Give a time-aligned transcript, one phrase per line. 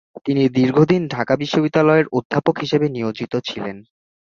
[0.25, 3.77] তিনি দীর্ঘদিন ঢাকা বিশ্ববিদ্যালয়ের অধ্যাপক হিসেবে নিয়োজিত ছিলেন।